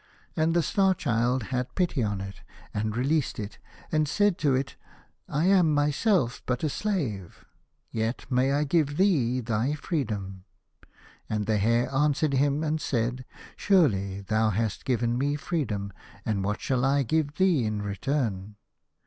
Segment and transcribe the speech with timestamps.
[0.35, 2.41] And the Star Child had pity on it,
[2.73, 3.59] and released it,
[3.91, 4.75] and said to it,"
[5.29, 7.45] I am myself but a slave,
[7.91, 10.45] yet may I give thee thy freedom."
[11.29, 13.25] And the Hare answered him, and said:"
[13.55, 15.93] Surely thou hast given me freedom,
[16.25, 18.55] and what shall I give thee in return